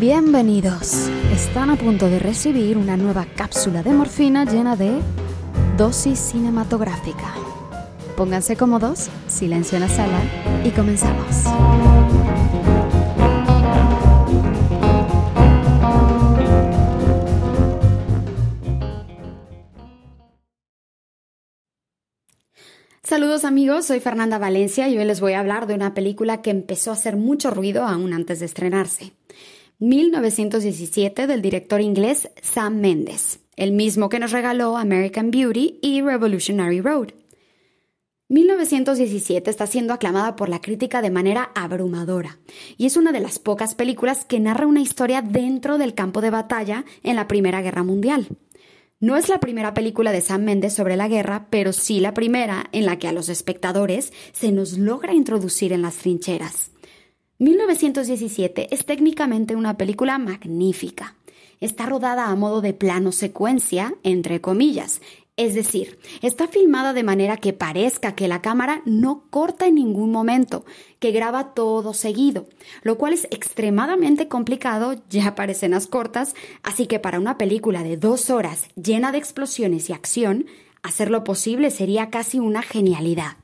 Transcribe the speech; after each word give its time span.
Bienvenidos. 0.00 1.10
Están 1.30 1.68
a 1.68 1.76
punto 1.76 2.08
de 2.08 2.18
recibir 2.18 2.78
una 2.78 2.96
nueva 2.96 3.26
cápsula 3.36 3.82
de 3.82 3.90
morfina 3.90 4.46
llena 4.46 4.74
de 4.74 4.98
dosis 5.76 6.18
cinematográfica. 6.18 7.34
Pónganse 8.16 8.56
cómodos, 8.56 9.10
silencio 9.28 9.76
en 9.76 9.82
la 9.82 9.90
sala 9.90 10.18
y 10.64 10.70
comenzamos. 10.70 11.44
Saludos 23.02 23.44
amigos, 23.44 23.84
soy 23.84 24.00
Fernanda 24.00 24.38
Valencia 24.38 24.88
y 24.88 24.96
hoy 24.96 25.04
les 25.04 25.20
voy 25.20 25.34
a 25.34 25.40
hablar 25.40 25.66
de 25.66 25.74
una 25.74 25.92
película 25.92 26.40
que 26.40 26.48
empezó 26.48 26.88
a 26.88 26.94
hacer 26.94 27.18
mucho 27.18 27.50
ruido 27.50 27.84
aún 27.84 28.14
antes 28.14 28.40
de 28.40 28.46
estrenarse. 28.46 29.19
1917 29.80 31.26
del 31.26 31.40
director 31.40 31.80
inglés 31.80 32.28
Sam 32.42 32.80
Mendes, 32.80 33.40
el 33.56 33.72
mismo 33.72 34.10
que 34.10 34.18
nos 34.18 34.30
regaló 34.30 34.76
American 34.76 35.30
Beauty 35.30 35.78
y 35.80 36.02
Revolutionary 36.02 36.82
Road. 36.82 37.14
1917 38.28 39.48
está 39.48 39.66
siendo 39.66 39.94
aclamada 39.94 40.36
por 40.36 40.50
la 40.50 40.60
crítica 40.60 41.00
de 41.00 41.10
manera 41.10 41.50
abrumadora 41.54 42.38
y 42.76 42.84
es 42.84 42.98
una 42.98 43.10
de 43.10 43.20
las 43.20 43.38
pocas 43.38 43.74
películas 43.74 44.26
que 44.26 44.38
narra 44.38 44.66
una 44.66 44.82
historia 44.82 45.22
dentro 45.22 45.78
del 45.78 45.94
campo 45.94 46.20
de 46.20 46.28
batalla 46.28 46.84
en 47.02 47.16
la 47.16 47.26
Primera 47.26 47.62
Guerra 47.62 47.82
Mundial. 47.82 48.28
No 49.00 49.16
es 49.16 49.30
la 49.30 49.40
primera 49.40 49.72
película 49.72 50.12
de 50.12 50.20
Sam 50.20 50.42
Mendes 50.42 50.74
sobre 50.74 50.98
la 50.98 51.08
guerra, 51.08 51.46
pero 51.48 51.72
sí 51.72 52.00
la 52.00 52.12
primera 52.12 52.68
en 52.72 52.84
la 52.84 52.98
que 52.98 53.08
a 53.08 53.12
los 53.12 53.30
espectadores 53.30 54.12
se 54.32 54.52
nos 54.52 54.76
logra 54.76 55.14
introducir 55.14 55.72
en 55.72 55.80
las 55.80 55.96
trincheras. 55.96 56.69
1917 57.40 58.68
es 58.70 58.84
técnicamente 58.84 59.56
una 59.56 59.78
película 59.78 60.18
magnífica. 60.18 61.16
Está 61.58 61.86
rodada 61.86 62.26
a 62.26 62.36
modo 62.36 62.60
de 62.60 62.74
plano 62.74 63.12
secuencia, 63.12 63.94
entre 64.02 64.42
comillas, 64.42 65.00
es 65.38 65.54
decir, 65.54 65.98
está 66.20 66.48
filmada 66.48 66.92
de 66.92 67.02
manera 67.02 67.38
que 67.38 67.54
parezca 67.54 68.14
que 68.14 68.28
la 68.28 68.42
cámara 68.42 68.82
no 68.84 69.24
corta 69.30 69.66
en 69.66 69.76
ningún 69.76 70.12
momento, 70.12 70.66
que 70.98 71.12
graba 71.12 71.54
todo 71.54 71.94
seguido, 71.94 72.46
lo 72.82 72.98
cual 72.98 73.14
es 73.14 73.24
extremadamente 73.30 74.28
complicado 74.28 74.96
ya 75.08 75.34
para 75.34 75.52
escenas 75.52 75.86
cortas, 75.86 76.34
así 76.62 76.86
que 76.86 76.98
para 76.98 77.18
una 77.18 77.38
película 77.38 77.82
de 77.82 77.96
dos 77.96 78.28
horas 78.28 78.66
llena 78.76 79.12
de 79.12 79.18
explosiones 79.18 79.88
y 79.88 79.94
acción, 79.94 80.44
hacerlo 80.82 81.24
posible 81.24 81.70
sería 81.70 82.10
casi 82.10 82.38
una 82.38 82.60
genialidad. 82.60 83.38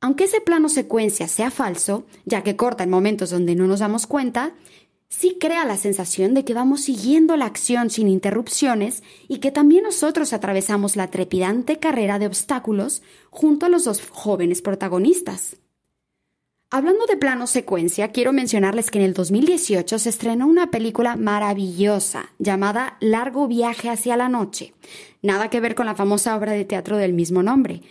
Aunque 0.00 0.24
ese 0.24 0.40
plano 0.40 0.68
secuencia 0.68 1.28
sea 1.28 1.50
falso, 1.50 2.04
ya 2.24 2.42
que 2.42 2.56
corta 2.56 2.84
en 2.84 2.90
momentos 2.90 3.30
donde 3.30 3.54
no 3.54 3.66
nos 3.66 3.80
damos 3.80 4.06
cuenta, 4.06 4.54
sí 5.10 5.36
crea 5.38 5.66
la 5.66 5.76
sensación 5.76 6.32
de 6.32 6.44
que 6.44 6.54
vamos 6.54 6.82
siguiendo 6.82 7.36
la 7.36 7.44
acción 7.44 7.90
sin 7.90 8.08
interrupciones 8.08 9.02
y 9.28 9.38
que 9.38 9.50
también 9.50 9.82
nosotros 9.82 10.32
atravesamos 10.32 10.96
la 10.96 11.10
trepidante 11.10 11.78
carrera 11.78 12.18
de 12.18 12.26
obstáculos 12.26 13.02
junto 13.28 13.66
a 13.66 13.68
los 13.68 13.84
dos 13.84 14.00
jóvenes 14.08 14.62
protagonistas. 14.62 15.56
Hablando 16.72 17.04
de 17.06 17.16
plano 17.16 17.48
secuencia, 17.48 18.12
quiero 18.12 18.32
mencionarles 18.32 18.92
que 18.92 19.00
en 19.00 19.04
el 19.04 19.12
2018 19.12 19.98
se 19.98 20.08
estrenó 20.08 20.46
una 20.46 20.70
película 20.70 21.16
maravillosa 21.16 22.30
llamada 22.38 22.96
Largo 23.00 23.48
viaje 23.48 23.90
hacia 23.90 24.16
la 24.16 24.28
noche. 24.28 24.72
Nada 25.20 25.50
que 25.50 25.58
ver 25.58 25.74
con 25.74 25.86
la 25.86 25.96
famosa 25.96 26.36
obra 26.36 26.52
de 26.52 26.64
teatro 26.64 26.96
del 26.96 27.12
mismo 27.12 27.42
nombre, 27.42 27.82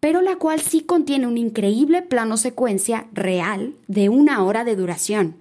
pero 0.00 0.20
la 0.22 0.36
cual 0.36 0.60
sí 0.60 0.82
contiene 0.82 1.26
un 1.26 1.38
increíble 1.38 2.02
plano 2.02 2.36
secuencia 2.36 3.06
real 3.12 3.74
de 3.86 4.08
una 4.08 4.44
hora 4.44 4.64
de 4.64 4.76
duración 4.76 5.36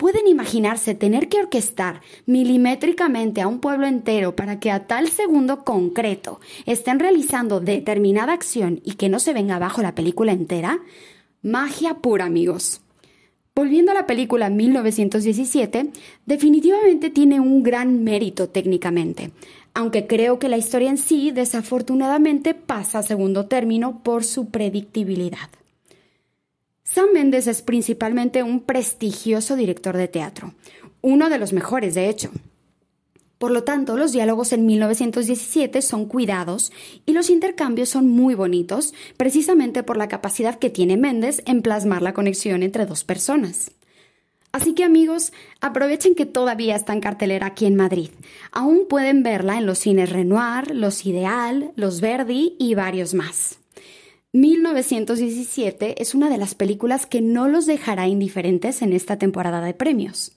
¿Pueden 0.00 0.26
imaginarse 0.28 0.94
tener 0.94 1.28
que 1.28 1.40
orquestar 1.40 2.00
milimétricamente 2.24 3.42
a 3.42 3.48
un 3.48 3.60
pueblo 3.60 3.86
entero 3.86 4.34
para 4.34 4.58
que 4.58 4.70
a 4.70 4.86
tal 4.86 5.10
segundo 5.10 5.62
concreto 5.62 6.40
estén 6.64 6.98
realizando 6.98 7.60
determinada 7.60 8.32
acción 8.32 8.80
y 8.82 8.94
que 8.94 9.10
no 9.10 9.18
se 9.18 9.34
venga 9.34 9.56
abajo 9.56 9.82
la 9.82 9.94
película 9.94 10.32
entera? 10.32 10.78
Magia 11.42 11.98
pura, 11.98 12.24
amigos. 12.24 12.80
Volviendo 13.54 13.90
a 13.90 13.94
la 13.94 14.06
película 14.06 14.48
1917, 14.48 15.90
definitivamente 16.24 17.10
tiene 17.10 17.40
un 17.40 17.62
gran 17.62 18.04
mérito 18.04 18.48
técnicamente, 18.48 19.32
aunque 19.74 20.06
creo 20.06 20.38
que 20.38 20.48
la 20.48 20.56
historia 20.56 20.90
en 20.90 20.98
sí 20.98 21.30
desafortunadamente 21.30 22.54
pasa 22.54 23.00
a 23.00 23.02
segundo 23.02 23.46
término 23.46 24.02
por 24.02 24.24
su 24.24 24.50
predictibilidad. 24.50 25.50
Sam 26.84 27.12
Mendes 27.12 27.46
es 27.46 27.62
principalmente 27.62 28.42
un 28.42 28.60
prestigioso 28.60 29.56
director 29.56 29.96
de 29.96 30.08
teatro, 30.08 30.54
uno 31.02 31.28
de 31.28 31.38
los 31.38 31.52
mejores, 31.52 31.94
de 31.94 32.08
hecho. 32.08 32.30
Por 33.40 33.52
lo 33.52 33.64
tanto, 33.64 33.96
los 33.96 34.12
diálogos 34.12 34.52
en 34.52 34.66
1917 34.66 35.80
son 35.80 36.04
cuidados 36.04 36.72
y 37.06 37.14
los 37.14 37.30
intercambios 37.30 37.88
son 37.88 38.06
muy 38.06 38.34
bonitos, 38.34 38.92
precisamente 39.16 39.82
por 39.82 39.96
la 39.96 40.08
capacidad 40.08 40.58
que 40.58 40.68
tiene 40.68 40.98
Méndez 40.98 41.40
en 41.46 41.62
plasmar 41.62 42.02
la 42.02 42.12
conexión 42.12 42.62
entre 42.62 42.84
dos 42.84 43.02
personas. 43.02 43.70
Así 44.52 44.74
que 44.74 44.84
amigos, 44.84 45.32
aprovechen 45.62 46.14
que 46.14 46.26
todavía 46.26 46.76
está 46.76 46.92
en 46.92 47.00
cartelera 47.00 47.46
aquí 47.46 47.64
en 47.64 47.76
Madrid. 47.76 48.10
Aún 48.52 48.80
pueden 48.90 49.22
verla 49.22 49.56
en 49.56 49.64
los 49.64 49.78
cines 49.78 50.10
Renoir, 50.10 50.74
Los 50.74 51.06
Ideal, 51.06 51.72
Los 51.76 52.02
Verdi 52.02 52.56
y 52.58 52.74
varios 52.74 53.14
más. 53.14 53.58
1917 54.32 56.02
es 56.02 56.14
una 56.14 56.28
de 56.28 56.36
las 56.36 56.54
películas 56.54 57.06
que 57.06 57.22
no 57.22 57.48
los 57.48 57.64
dejará 57.64 58.06
indiferentes 58.06 58.82
en 58.82 58.92
esta 58.92 59.16
temporada 59.16 59.62
de 59.62 59.72
premios. 59.72 60.32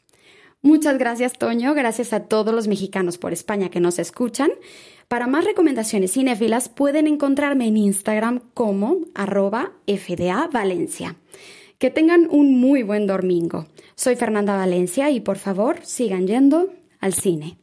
Muchas 0.65 0.97
gracias, 0.97 1.33
Toño. 1.33 1.73
Gracias 1.73 2.13
a 2.13 2.21
todos 2.21 2.55
los 2.55 2.69
mexicanos 2.69 3.17
por 3.17 3.33
España 3.33 3.67
que 3.69 3.81
nos 3.81 3.99
escuchan. 3.99 4.49
Para 5.09 5.27
más 5.27 5.43
recomendaciones 5.43 6.13
cinéfilas 6.13 6.69
pueden 6.69 7.05
encontrarme 7.05 7.67
en 7.67 7.75
Instagram 7.75 8.39
como 8.53 8.99
arroba 9.13 9.73
FDA 9.87 10.47
Valencia. 10.47 11.17
Que 11.79 11.91
tengan 11.91 12.29
un 12.31 12.61
muy 12.61 12.81
buen 12.81 13.07
domingo. 13.07 13.67
Soy 13.95 14.15
Fernanda 14.15 14.55
Valencia 14.55 15.11
y 15.11 15.19
por 15.19 15.37
favor 15.37 15.79
sigan 15.83 16.27
yendo 16.27 16.69
al 17.01 17.13
cine. 17.13 17.57